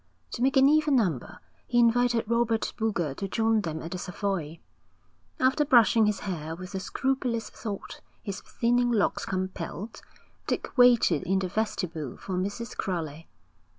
To 0.31 0.41
make 0.41 0.57
an 0.57 0.67
even 0.67 0.95
number 0.95 1.41
he 1.67 1.77
invited 1.77 2.27
Robert 2.27 2.73
Boulger 2.75 3.13
to 3.17 3.27
join 3.27 3.61
them 3.61 3.83
at 3.83 3.91
the 3.91 3.99
Savoy. 3.99 4.57
After 5.39 5.63
brushing 5.63 6.07
his 6.07 6.21
hair 6.21 6.55
with 6.55 6.71
the 6.71 6.79
scrupulous 6.79 7.51
thought 7.51 8.01
his 8.23 8.41
thinning 8.41 8.91
locks 8.91 9.27
compelled, 9.27 10.01
Dick 10.47 10.75
waited 10.75 11.21
in 11.21 11.37
the 11.37 11.47
vestibule 11.49 12.17
for 12.17 12.33
Mrs. 12.33 12.75
Crowley. 12.75 13.27